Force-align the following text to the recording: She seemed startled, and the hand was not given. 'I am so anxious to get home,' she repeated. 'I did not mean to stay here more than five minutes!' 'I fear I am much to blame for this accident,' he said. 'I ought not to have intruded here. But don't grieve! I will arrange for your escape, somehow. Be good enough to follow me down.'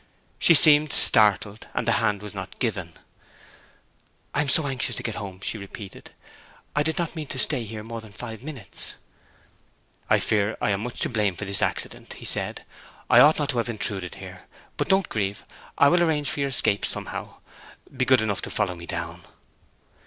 She 0.39 0.55
seemed 0.55 0.91
startled, 0.93 1.67
and 1.75 1.87
the 1.87 1.91
hand 2.01 2.23
was 2.23 2.33
not 2.33 2.57
given. 2.57 2.93
'I 4.33 4.41
am 4.41 4.49
so 4.49 4.65
anxious 4.65 4.95
to 4.95 5.03
get 5.03 5.13
home,' 5.13 5.41
she 5.41 5.59
repeated. 5.59 6.09
'I 6.75 6.81
did 6.81 6.97
not 6.97 7.15
mean 7.15 7.27
to 7.27 7.37
stay 7.37 7.65
here 7.65 7.83
more 7.83 8.01
than 8.01 8.11
five 8.11 8.41
minutes!' 8.41 8.95
'I 10.09 10.17
fear 10.21 10.57
I 10.59 10.71
am 10.71 10.81
much 10.81 11.01
to 11.01 11.09
blame 11.09 11.35
for 11.35 11.45
this 11.45 11.61
accident,' 11.61 12.13
he 12.13 12.25
said. 12.25 12.65
'I 13.11 13.19
ought 13.19 13.37
not 13.37 13.49
to 13.49 13.59
have 13.59 13.69
intruded 13.69 14.15
here. 14.15 14.47
But 14.75 14.89
don't 14.89 15.07
grieve! 15.07 15.45
I 15.77 15.87
will 15.87 16.01
arrange 16.01 16.31
for 16.31 16.39
your 16.39 16.49
escape, 16.49 16.83
somehow. 16.83 17.35
Be 17.95 18.03
good 18.03 18.21
enough 18.21 18.41
to 18.41 18.49
follow 18.49 18.73
me 18.73 18.87
down.' 18.87 19.21